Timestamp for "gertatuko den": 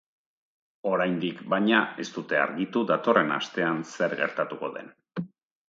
4.25-4.93